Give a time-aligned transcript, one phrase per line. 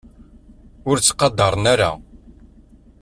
[0.89, 1.91] Ur ttqadaren ara.